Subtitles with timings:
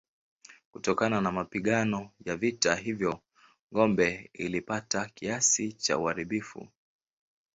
[0.71, 3.21] Kutokana na mapigano ya vita hivyo
[3.73, 6.67] ngome ilipata kiasi cha uharibifu.